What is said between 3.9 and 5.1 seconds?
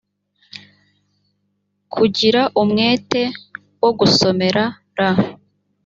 gusomera r